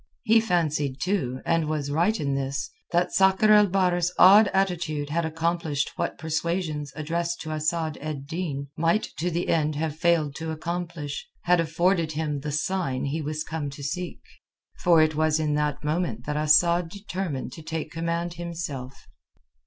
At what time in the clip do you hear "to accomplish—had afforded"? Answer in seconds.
10.37-12.13